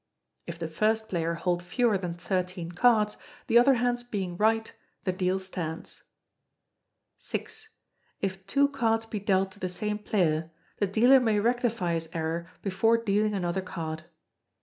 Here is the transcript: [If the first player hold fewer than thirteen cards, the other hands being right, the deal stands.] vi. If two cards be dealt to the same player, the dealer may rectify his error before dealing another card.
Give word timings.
[If 0.47 0.57
the 0.57 0.67
first 0.67 1.07
player 1.09 1.35
hold 1.35 1.61
fewer 1.61 1.95
than 1.95 2.15
thirteen 2.15 2.71
cards, 2.71 3.17
the 3.45 3.59
other 3.59 3.75
hands 3.75 4.01
being 4.01 4.35
right, 4.35 4.73
the 5.03 5.11
deal 5.11 5.37
stands.] 5.37 6.01
vi. 7.21 7.45
If 8.19 8.47
two 8.47 8.67
cards 8.69 9.05
be 9.05 9.19
dealt 9.19 9.51
to 9.51 9.59
the 9.59 9.69
same 9.69 9.99
player, 9.99 10.49
the 10.79 10.87
dealer 10.87 11.19
may 11.19 11.39
rectify 11.39 11.93
his 11.93 12.09
error 12.13 12.49
before 12.63 12.97
dealing 12.97 13.35
another 13.35 13.61
card. 13.61 14.05